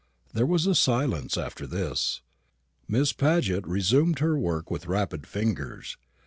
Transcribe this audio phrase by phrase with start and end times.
[0.33, 2.21] There was a silence after this.
[2.87, 5.95] Miss Paget resumed her work with rapid fingers.